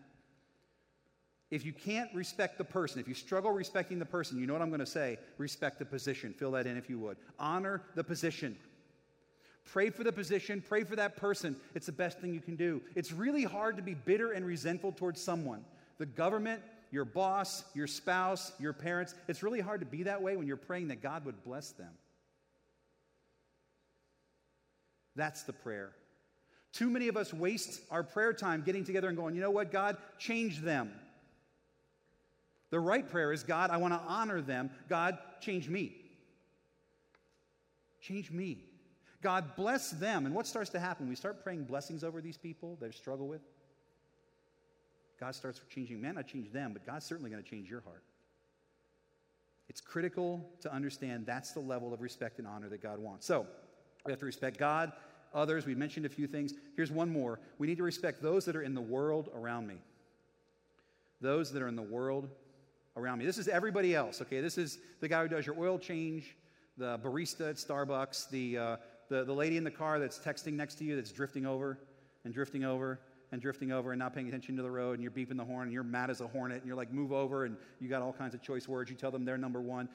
[1.50, 4.62] If you can't respect the person, if you struggle respecting the person, you know what
[4.62, 5.18] I'm going to say?
[5.38, 6.34] Respect the position.
[6.36, 7.18] Fill that in if you would.
[7.38, 8.56] Honor the position.
[9.66, 11.56] Pray for the position, pray for that person.
[11.74, 12.80] It's the best thing you can do.
[12.94, 15.64] It's really hard to be bitter and resentful towards someone.
[15.98, 19.14] The government, your boss, your spouse, your parents.
[19.28, 21.90] It's really hard to be that way when you're praying that God would bless them.
[25.16, 25.90] That's the prayer.
[26.72, 29.72] Too many of us waste our prayer time getting together and going, you know what,
[29.72, 30.92] God, change them.
[32.70, 34.70] The right prayer is God, I want to honor them.
[34.88, 35.96] God, change me.
[38.00, 38.58] Change me.
[39.22, 40.26] God, bless them.
[40.26, 41.08] And what starts to happen?
[41.08, 43.40] We start praying blessings over these people they struggle with.
[45.18, 46.00] God starts changing.
[46.00, 48.02] Man, not change them, but God's certainly going to change your heart.
[49.68, 53.26] It's critical to understand that's the level of respect and honor that God wants.
[53.26, 53.46] So,
[54.04, 54.92] we have to respect God,
[55.34, 55.66] others.
[55.66, 56.54] We mentioned a few things.
[56.76, 57.40] Here's one more.
[57.58, 59.76] We need to respect those that are in the world around me.
[61.20, 62.28] Those that are in the world
[62.96, 63.26] around me.
[63.26, 64.40] This is everybody else, okay?
[64.40, 66.36] This is the guy who does your oil change,
[66.76, 68.76] the barista at Starbucks, the, uh,
[69.08, 71.78] the, the lady in the car that's texting next to you that's drifting over
[72.24, 73.00] and drifting over
[73.32, 75.64] and drifting over and not paying attention to the road and you're beeping the horn
[75.64, 78.12] and you're mad as a hornet and you're like, move over and you got all
[78.12, 78.90] kinds of choice words.
[78.90, 79.88] You tell them they're number one.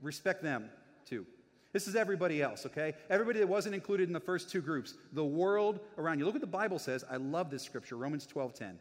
[0.00, 0.70] Respect them
[1.04, 1.26] too.
[1.72, 2.94] This is everybody else, okay?
[3.08, 4.94] Everybody that wasn't included in the first two groups.
[5.12, 6.26] The world around you.
[6.26, 7.04] Look what the Bible says.
[7.10, 8.78] I love this scripture, Romans 12 10.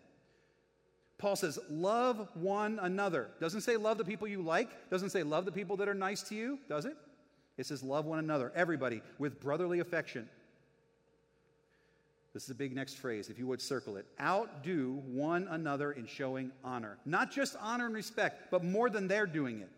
[1.17, 3.29] Paul says, love one another.
[3.39, 6.23] Doesn't say love the people you like, doesn't say love the people that are nice
[6.23, 6.97] to you, does it?
[7.57, 10.27] It says love one another, everybody, with brotherly affection.
[12.33, 14.05] This is a big next phrase, if you would circle it.
[14.19, 16.97] Outdo one another in showing honor.
[17.05, 19.69] Not just honor and respect, but more than they're doing it.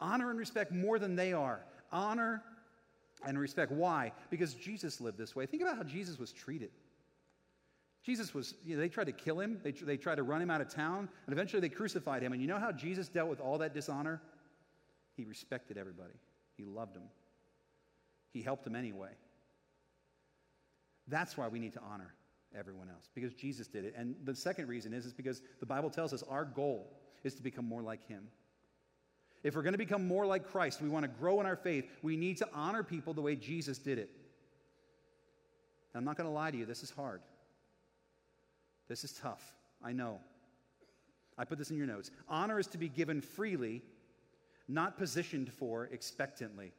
[0.00, 1.60] Honor and respect more than they are.
[1.92, 2.42] Honor
[3.24, 3.70] and respect.
[3.70, 4.12] Why?
[4.28, 5.46] Because Jesus lived this way.
[5.46, 6.70] Think about how Jesus was treated.
[8.02, 10.50] Jesus was, you know, they tried to kill him, they, they tried to run him
[10.50, 12.32] out of town, and eventually they crucified him.
[12.32, 14.22] And you know how Jesus dealt with all that dishonor?
[15.16, 16.14] He respected everybody,
[16.56, 17.04] he loved them,
[18.32, 19.10] he helped them anyway.
[21.08, 22.14] That's why we need to honor
[22.56, 23.94] everyone else, because Jesus did it.
[23.96, 26.92] And the second reason is, is because the Bible tells us our goal
[27.24, 28.28] is to become more like him.
[29.42, 31.86] If we're going to become more like Christ, we want to grow in our faith,
[32.02, 34.10] we need to honor people the way Jesus did it.
[35.94, 37.20] I'm not going to lie to you, this is hard.
[38.88, 39.52] This is tough.
[39.82, 40.20] I know.
[41.38, 42.10] I put this in your notes.
[42.28, 43.82] Honor is to be given freely,
[44.70, 46.72] not positioned for expectantly.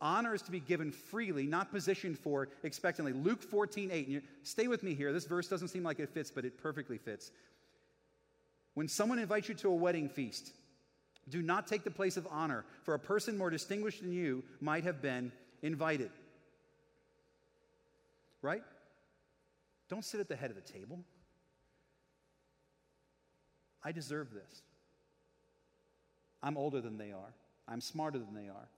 [0.00, 3.12] Honor is to be given freely, not positioned for expectantly.
[3.12, 4.08] Luke 14, 8.
[4.08, 5.12] You, stay with me here.
[5.12, 7.30] This verse doesn't seem like it fits, but it perfectly fits.
[8.74, 10.52] When someone invites you to a wedding feast,
[11.28, 14.84] do not take the place of honor, for a person more distinguished than you might
[14.84, 15.32] have been
[15.62, 16.10] invited.
[18.42, 18.62] Right?
[19.88, 21.00] Don't sit at the head of the table.
[23.82, 24.62] I deserve this.
[26.46, 27.34] I'm older than they are.
[27.66, 28.68] I'm smarter than they are.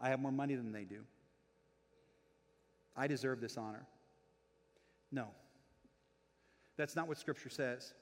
[0.00, 1.00] I have more money than they do.
[2.96, 3.84] I deserve this honor.
[5.12, 5.26] No.
[6.78, 7.92] That's not what Scripture says.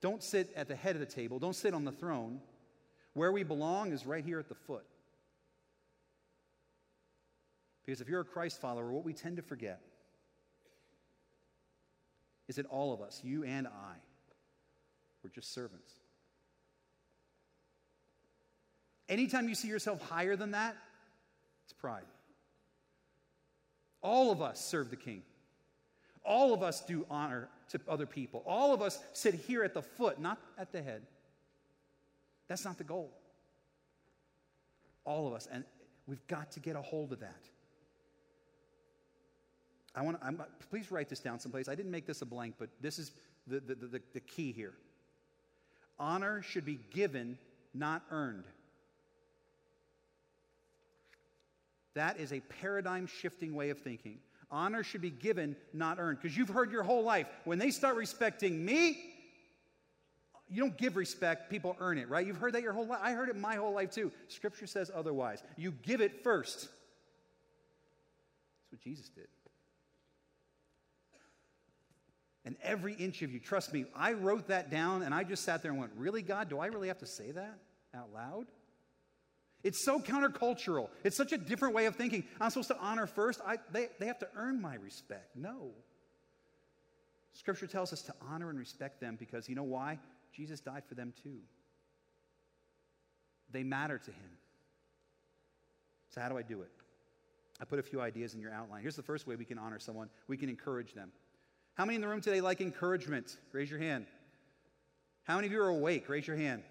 [0.00, 2.40] Don't sit at the head of the table, don't sit on the throne.
[3.12, 4.86] Where we belong is right here at the foot.
[7.84, 9.82] Because if you're a Christ follower, what we tend to forget
[12.48, 13.96] is that all of us, you and I,
[15.22, 15.92] we're just servants.
[19.08, 20.76] Anytime you see yourself higher than that,
[21.64, 22.04] it's pride.
[24.02, 25.22] All of us serve the king.
[26.24, 28.42] All of us do honor to other people.
[28.46, 31.02] All of us sit here at the foot, not at the head.
[32.48, 33.10] That's not the goal.
[35.04, 35.48] All of us.
[35.50, 35.64] And
[36.06, 37.42] we've got to get a hold of that.
[39.94, 41.68] I want to, please write this down someplace.
[41.68, 43.12] I didn't make this a blank, but this is
[43.46, 44.74] the, the, the, the key here.
[45.98, 47.38] Honor should be given,
[47.74, 48.44] not earned.
[51.98, 54.20] That is a paradigm shifting way of thinking.
[54.52, 56.20] Honor should be given, not earned.
[56.22, 58.96] Because you've heard your whole life when they start respecting me,
[60.48, 62.24] you don't give respect, people earn it, right?
[62.24, 63.00] You've heard that your whole life.
[63.02, 64.12] I heard it my whole life too.
[64.28, 65.42] Scripture says otherwise.
[65.56, 66.68] You give it first.
[68.60, 69.26] That's what Jesus did.
[72.44, 75.62] And every inch of you, trust me, I wrote that down and I just sat
[75.62, 77.58] there and went, Really, God, do I really have to say that
[77.92, 78.46] out loud?
[79.64, 80.88] It's so countercultural.
[81.04, 82.24] It's such a different way of thinking.
[82.40, 83.40] I'm supposed to honor first.
[83.46, 85.34] I, they, they have to earn my respect.
[85.34, 85.70] No.
[87.32, 89.98] Scripture tells us to honor and respect them because you know why?
[90.32, 91.38] Jesus died for them too.
[93.50, 94.30] They matter to him.
[96.10, 96.70] So, how do I do it?
[97.60, 98.82] I put a few ideas in your outline.
[98.82, 101.10] Here's the first way we can honor someone we can encourage them.
[101.74, 103.36] How many in the room today like encouragement?
[103.52, 104.06] Raise your hand.
[105.24, 106.08] How many of you are awake?
[106.08, 106.62] Raise your hand.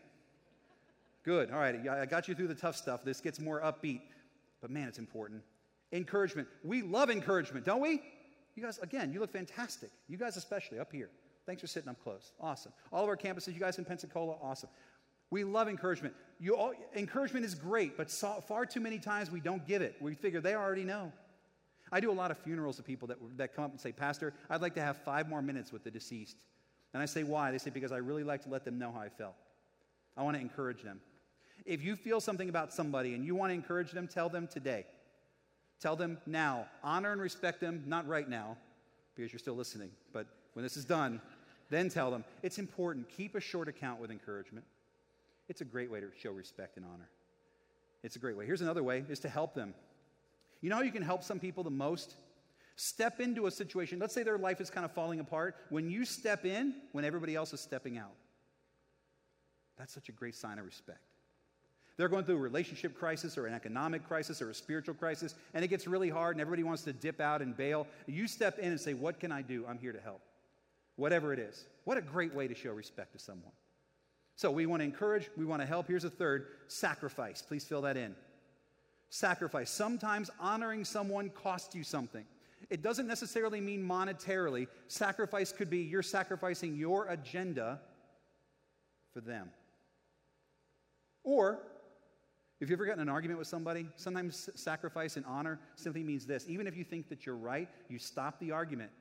[1.28, 1.52] Good.
[1.52, 1.76] All right.
[1.90, 3.04] I got you through the tough stuff.
[3.04, 4.00] This gets more upbeat,
[4.62, 5.42] but man, it's important.
[5.92, 6.48] Encouragement.
[6.64, 8.02] We love encouragement, don't we?
[8.56, 9.90] You guys, again, you look fantastic.
[10.08, 11.10] You guys, especially up here.
[11.46, 12.32] Thanks for sitting up close.
[12.40, 12.72] Awesome.
[12.94, 14.70] All of our campuses, you guys in Pensacola, awesome.
[15.30, 16.16] We love encouragement.
[16.40, 19.98] You all, encouragement is great, but so, far too many times we don't give it.
[20.00, 21.12] We figure they already know.
[21.92, 24.34] I do a lot of funerals of people that, that come up and say, Pastor,
[24.50, 26.38] I'd like to have five more minutes with the deceased.
[26.94, 27.52] And I say, Why?
[27.52, 29.36] They say, Because I really like to let them know how I felt.
[30.16, 31.02] I want to encourage them.
[31.68, 34.86] If you feel something about somebody and you want to encourage them, tell them today.
[35.82, 36.66] Tell them now.
[36.82, 38.58] Honor and respect them, not right now,
[39.16, 39.92] because you're still listening.
[40.14, 41.22] But when this is done,
[41.70, 42.24] then tell them.
[42.42, 43.10] It's important.
[43.10, 44.66] Keep a short account with encouragement.
[45.50, 47.10] It's a great way to show respect and honor.
[48.02, 48.46] It's a great way.
[48.46, 49.74] Here's another way is to help them.
[50.62, 52.16] You know how you can help some people the most?
[52.78, 54.00] Step into a situation.
[54.00, 55.56] Let's say their life is kind of falling apart.
[55.70, 58.14] When you step in, when everybody else is stepping out.
[59.78, 61.02] That's such a great sign of respect.
[61.98, 65.66] They're going through a relationship crisis or an economic crisis or a spiritual crisis, and
[65.66, 67.88] it gets really hard, and everybody wants to dip out and bail.
[68.06, 69.66] You step in and say, What can I do?
[69.68, 70.22] I'm here to help.
[70.96, 71.66] Whatever it is.
[71.86, 73.52] What a great way to show respect to someone.
[74.36, 75.88] So we want to encourage, we want to help.
[75.88, 77.42] Here's a third sacrifice.
[77.42, 78.16] Please fill that in.
[79.10, 79.72] Sacrifice.
[79.72, 82.26] Sometimes honoring someone costs you something.
[82.70, 84.68] It doesn't necessarily mean monetarily.
[84.88, 87.80] Sacrifice could be you're sacrificing your agenda
[89.14, 89.50] for them.
[91.24, 91.60] Or
[92.60, 96.46] if you've ever gotten an argument with somebody, sometimes sacrifice and honor simply means this.
[96.48, 98.92] Even if you think that you're right, you stop the argument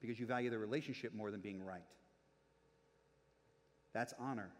[0.00, 1.84] because you value the relationship more than being right.
[3.94, 4.50] That's honor.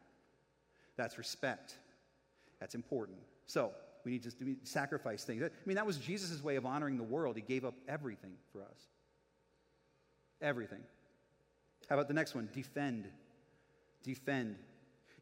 [0.96, 1.74] That's respect.
[2.60, 3.18] That's important.
[3.46, 3.72] So,
[4.04, 4.30] we need to
[4.62, 5.42] sacrifice things.
[5.42, 7.34] I mean, that was Jesus' way of honoring the world.
[7.34, 8.86] He gave up everything for us.
[10.40, 10.78] Everything.
[11.88, 12.48] How about the next one?
[12.54, 13.08] Defend.
[14.04, 14.54] Defend.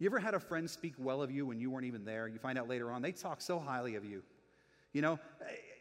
[0.05, 2.29] You ever had a friend speak well of you when you weren't even there?
[2.29, 4.23] You find out later on, they talk so highly of you.
[4.93, 5.19] You know,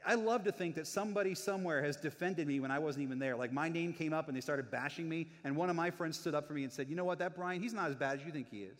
[0.05, 3.35] I love to think that somebody somewhere has defended me when I wasn't even there.
[3.35, 6.17] Like my name came up and they started bashing me, and one of my friends
[6.17, 8.17] stood up for me and said, You know what, that Brian, he's not as bad
[8.17, 8.79] as you think he is.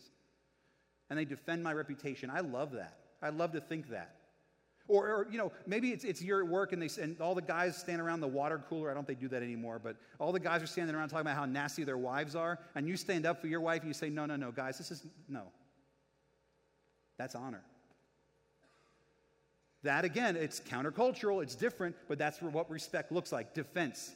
[1.10, 2.30] And they defend my reputation.
[2.30, 2.96] I love that.
[3.20, 4.16] I love to think that.
[4.86, 7.40] Or, or, you know, maybe it's, it's you're at work and, they, and all the
[7.40, 8.90] guys stand around the water cooler.
[8.90, 11.22] I don't think they do that anymore, but all the guys are standing around talking
[11.22, 12.58] about how nasty their wives are.
[12.74, 14.90] And you stand up for your wife and you say, no, no, no, guys, this
[14.90, 15.44] is, no.
[17.16, 17.62] That's honor.
[19.84, 24.12] That, again, it's countercultural, it's different, but that's what respect looks like defense,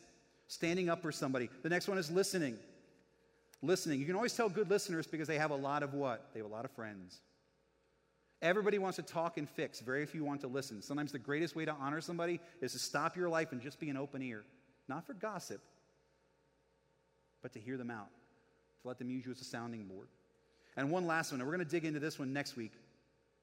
[0.49, 1.49] standing up for somebody.
[1.63, 2.59] The next one is listening.
[3.63, 4.01] Listening.
[4.01, 6.29] You can always tell good listeners because they have a lot of what?
[6.33, 7.21] They have a lot of friends.
[8.41, 10.81] Everybody wants to talk and fix, very few want to listen.
[10.81, 13.91] Sometimes the greatest way to honor somebody is to stop your life and just be
[13.91, 14.45] an open ear,
[14.87, 15.61] not for gossip,
[17.43, 18.09] but to hear them out,
[18.83, 20.07] to let them use you as a sounding board.
[20.77, 22.73] And one last one, and we're going to dig into this one next week.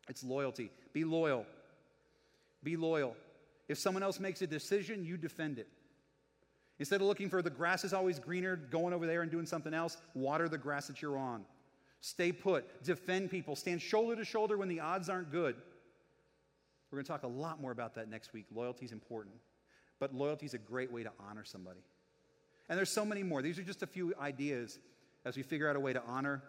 [0.08, 0.72] It's loyalty.
[0.94, 1.46] Be loyal.
[2.64, 3.18] Be loyal.
[3.68, 5.68] If someone else makes a decision, you defend it.
[6.80, 9.74] Instead of looking for the grass is always greener, going over there and doing something
[9.74, 11.46] else, water the grass that you're on.
[12.06, 12.84] Stay put.
[12.84, 13.56] Defend people.
[13.56, 15.56] Stand shoulder to shoulder when the odds aren't good.
[16.92, 18.46] We're going to talk a lot more about that next week.
[18.54, 19.34] Loyalty is important,
[20.00, 21.80] but loyalty is a great way to honor somebody.
[22.70, 23.42] And there's so many more.
[23.42, 24.78] These are just a few ideas
[25.26, 26.44] as we figure out a way to honor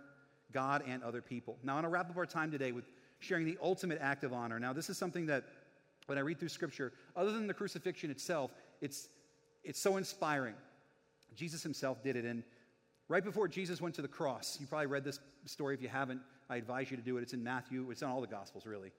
[0.52, 1.56] God and other people.
[1.62, 2.84] Now, I want to wrap up our time today with
[3.20, 4.60] sharing the ultimate act of honor.
[4.60, 5.44] Now, this is something that
[6.04, 8.50] when I read through Scripture, other than the crucifixion itself,
[8.82, 9.08] it's,
[9.64, 10.54] it's so inspiring.
[11.34, 12.26] Jesus himself did it.
[12.26, 12.42] And
[13.08, 15.74] right before Jesus went to the cross, you probably read this story.
[15.74, 17.22] If you haven't, I advise you to do it.
[17.22, 18.92] It's in Matthew, it's in all the Gospels, really.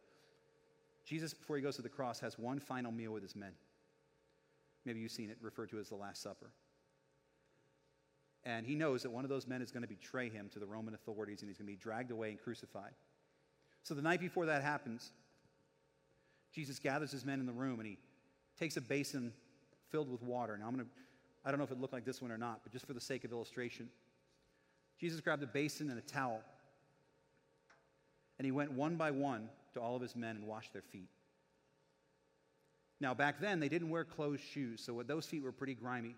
[1.06, 3.52] Jesus, before he goes to the cross, has one final meal with his men.
[4.86, 6.52] Maybe you've seen it referred to as the Last Supper.
[8.44, 10.66] And he knows that one of those men is going to betray him to the
[10.66, 12.92] Roman authorities and he's going to be dragged away and crucified.
[13.84, 15.12] So the night before that happens,
[16.54, 17.98] Jesus gathers his men in the room and he
[18.58, 19.34] takes a basin
[19.90, 20.58] filled with water.
[20.58, 20.92] Now, I'm going to,
[21.48, 23.00] I don't know if it looked like this one or not, but just for the
[23.00, 23.88] sake of illustration,
[25.00, 26.42] Jesus grabbed a basin and a towel
[28.38, 31.08] and he went one by one to all of his men and washed their feet.
[33.00, 36.16] Now, back then, they didn't wear closed shoes, so those feet were pretty grimy.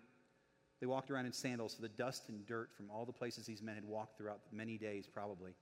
[0.80, 3.62] They walked around in sandals, so the dust and dirt from all the places these
[3.62, 5.52] men had walked throughout many days, probably.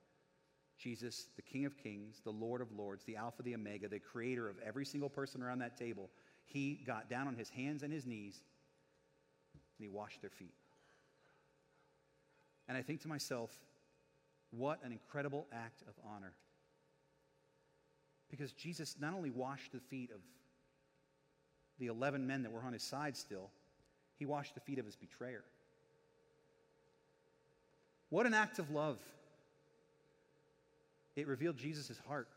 [0.79, 4.49] Jesus, the King of Kings, the Lord of Lords, the Alpha, the Omega, the creator
[4.49, 6.09] of every single person around that table,
[6.45, 8.41] he got down on his hands and his knees
[9.79, 10.53] and he washed their feet.
[12.67, 13.51] And I think to myself,
[14.51, 16.33] what an incredible act of honor.
[18.29, 20.19] Because Jesus not only washed the feet of
[21.79, 23.49] the 11 men that were on his side still,
[24.17, 25.43] he washed the feet of his betrayer.
[28.09, 28.99] What an act of love.
[31.15, 32.27] It revealed Jesus' heart.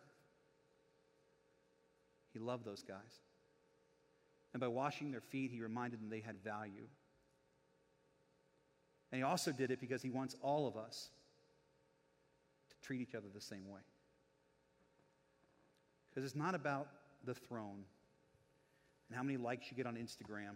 [2.32, 3.20] He loved those guys.
[4.54, 6.86] And by washing their feet, he reminded them they had value.
[9.12, 11.10] And he also did it because he wants all of us
[12.70, 13.80] to treat each other the same way.
[16.08, 16.88] Because it's not about
[17.24, 17.84] the throne
[19.08, 20.54] and how many likes you get on Instagram,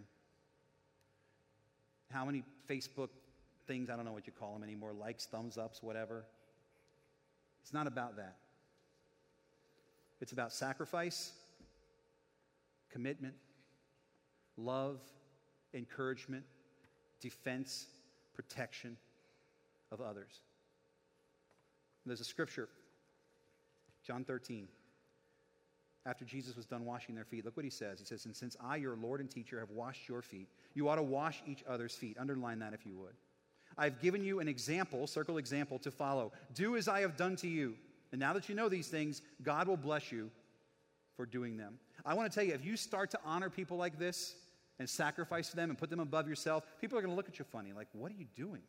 [2.11, 3.09] how many Facebook
[3.67, 6.25] things, I don't know what you call them anymore, likes, thumbs ups, whatever.
[7.61, 8.37] It's not about that.
[10.19, 11.31] It's about sacrifice,
[12.89, 13.35] commitment,
[14.57, 14.99] love,
[15.75, 16.43] encouragement,
[17.21, 17.85] defense,
[18.37, 18.95] protection
[19.91, 20.41] of others.
[22.05, 22.69] There's a scripture,
[24.05, 24.67] John 13.
[26.05, 27.99] After Jesus was done washing their feet, look what he says.
[27.99, 30.95] He says, And since I, your Lord and teacher, have washed your feet, you ought
[30.95, 32.15] to wash each other's feet.
[32.17, 33.15] Underline that if you would.
[33.77, 36.31] I've given you an example, circle example, to follow.
[36.53, 37.75] Do as I have done to you.
[38.13, 40.31] And now that you know these things, God will bless you
[41.17, 41.77] for doing them.
[42.05, 44.35] I want to tell you, if you start to honor people like this
[44.79, 47.45] and sacrifice them and put them above yourself, people are going to look at you
[47.45, 48.61] funny, like, what are you doing?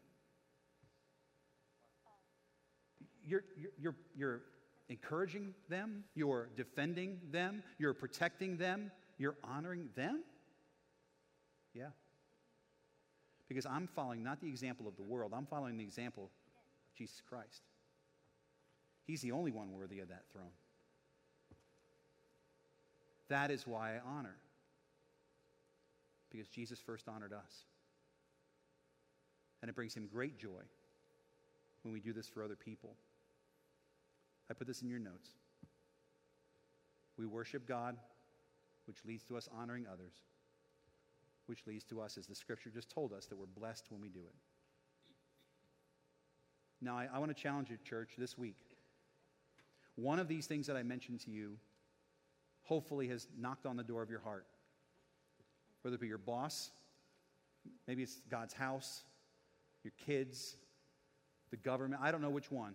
[3.24, 4.40] You're, you're, you're, you're
[4.88, 10.22] encouraging them, you're defending them, you're protecting them, you're honoring them?
[11.74, 11.90] Yeah.
[13.48, 16.30] Because I'm following not the example of the world, I'm following the example of
[16.96, 17.62] Jesus Christ.
[19.06, 20.52] He's the only one worthy of that throne.
[23.28, 24.36] That is why I honor.
[26.30, 27.64] Because Jesus first honored us.
[29.62, 30.62] And it brings him great joy
[31.82, 32.94] when we do this for other people.
[34.50, 35.30] I put this in your notes.
[37.18, 37.96] We worship God,
[38.86, 40.12] which leads to us honoring others
[41.48, 44.08] which leads to us, as the scripture just told us, that we're blessed when we
[44.08, 44.34] do it.
[46.80, 48.58] Now, I, I want to challenge you, church, this week.
[49.96, 51.56] One of these things that I mentioned to you
[52.64, 54.44] hopefully has knocked on the door of your heart.
[55.82, 56.70] Whether it be your boss,
[57.86, 59.02] maybe it's God's house,
[59.84, 60.56] your kids,
[61.50, 62.74] the government, I don't know which one.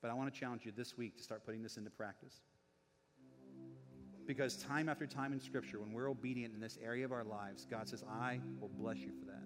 [0.00, 2.34] But I want to challenge you this week to start putting this into practice.
[4.26, 7.66] Because time after time in Scripture, when we're obedient in this area of our lives,
[7.68, 9.42] God says, I will bless you for that.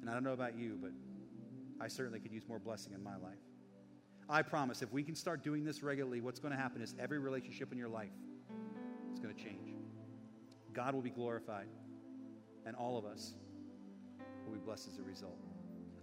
[0.00, 0.92] And I don't know about you, but
[1.80, 3.38] I certainly could use more blessing in my life.
[4.28, 7.18] I promise, if we can start doing this regularly, what's going to happen is every
[7.18, 8.12] relationship in your life
[9.12, 9.77] is going to change.
[10.78, 11.66] God will be glorified,
[12.64, 13.34] and all of us
[14.46, 15.40] will be blessed as a result.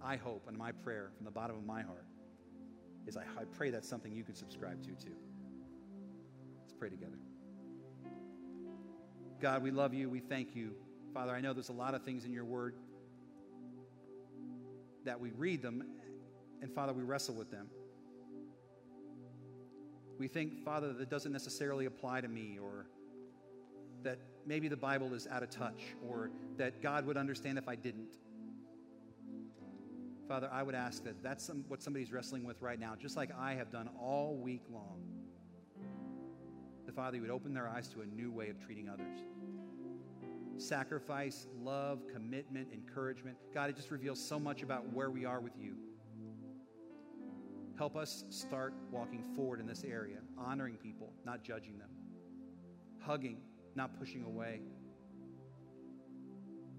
[0.03, 2.05] I hope, and my prayer from the bottom of my heart,
[3.07, 5.15] is I, I pray that's something you can subscribe to too
[6.61, 7.17] Let's pray together.
[9.39, 10.09] God, we love you.
[10.09, 10.73] We thank you.
[11.13, 12.75] Father, I know there's a lot of things in your word
[15.05, 15.85] that we read them
[16.61, 17.69] and Father, we wrestle with them.
[20.19, 22.87] We think, Father, that doesn't necessarily apply to me, or
[24.45, 28.17] maybe the Bible is out of touch, or that God would understand if I didn't.
[30.27, 33.29] Father, I would ask that that's some, what somebody's wrestling with right now, just like
[33.37, 35.01] I have done all week long.
[36.85, 39.19] The Father, you would open their eyes to a new way of treating others.
[40.57, 43.37] Sacrifice, love, commitment, encouragement.
[43.53, 45.75] God, it just reveals so much about where we are with you.
[47.77, 51.89] Help us start walking forward in this area, honoring people, not judging them,
[53.01, 53.37] hugging,
[53.75, 54.61] not pushing away.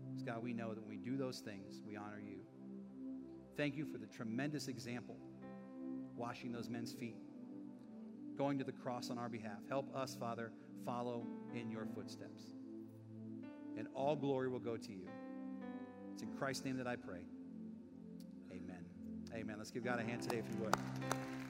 [0.07, 2.38] Because God, we know that when we do those things, we honor you.
[3.57, 5.16] Thank you for the tremendous example,
[6.16, 7.16] washing those men's feet,
[8.36, 9.59] going to the cross on our behalf.
[9.68, 10.53] Help us, Father,
[10.84, 12.42] follow in your footsteps.
[13.78, 15.09] And all glory will go to you.
[16.12, 17.20] It's in Christ's name that I pray.
[18.51, 18.84] Amen.
[19.34, 19.57] Amen.
[19.59, 21.45] Let's give God a hand today if you would.